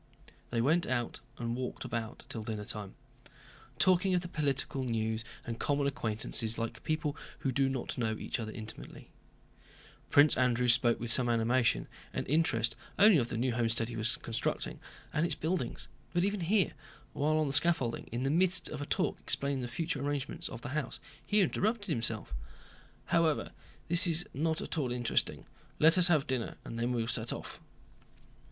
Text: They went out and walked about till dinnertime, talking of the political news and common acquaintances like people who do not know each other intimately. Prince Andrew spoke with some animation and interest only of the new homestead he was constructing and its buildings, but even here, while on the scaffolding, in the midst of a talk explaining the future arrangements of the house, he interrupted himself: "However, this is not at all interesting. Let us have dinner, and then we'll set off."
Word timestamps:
They 0.49 0.61
went 0.61 0.87
out 0.87 1.19
and 1.37 1.55
walked 1.55 1.85
about 1.85 2.25
till 2.27 2.41
dinnertime, 2.41 2.95
talking 3.77 4.15
of 4.15 4.21
the 4.21 4.27
political 4.27 4.83
news 4.83 5.23
and 5.45 5.59
common 5.59 5.85
acquaintances 5.85 6.57
like 6.57 6.83
people 6.83 7.15
who 7.41 7.51
do 7.51 7.69
not 7.69 7.99
know 7.99 8.17
each 8.17 8.39
other 8.39 8.51
intimately. 8.51 9.11
Prince 10.09 10.35
Andrew 10.35 10.67
spoke 10.67 10.99
with 10.99 11.11
some 11.11 11.29
animation 11.29 11.87
and 12.13 12.27
interest 12.27 12.75
only 12.97 13.19
of 13.19 13.27
the 13.27 13.37
new 13.37 13.53
homestead 13.53 13.89
he 13.89 13.95
was 13.95 14.17
constructing 14.17 14.79
and 15.13 15.23
its 15.23 15.35
buildings, 15.35 15.87
but 16.15 16.23
even 16.25 16.39
here, 16.41 16.73
while 17.13 17.37
on 17.37 17.45
the 17.45 17.53
scaffolding, 17.53 18.09
in 18.11 18.23
the 18.23 18.31
midst 18.31 18.69
of 18.69 18.81
a 18.81 18.87
talk 18.87 19.19
explaining 19.19 19.61
the 19.61 19.67
future 19.67 20.01
arrangements 20.03 20.49
of 20.49 20.61
the 20.63 20.69
house, 20.69 20.99
he 21.23 21.41
interrupted 21.41 21.89
himself: 21.89 22.33
"However, 23.05 23.51
this 23.87 24.07
is 24.07 24.27
not 24.33 24.61
at 24.61 24.79
all 24.79 24.91
interesting. 24.91 25.45
Let 25.77 25.95
us 25.95 26.07
have 26.07 26.25
dinner, 26.25 26.55
and 26.65 26.79
then 26.79 26.91
we'll 26.91 27.07
set 27.07 27.31
off." 27.31 27.59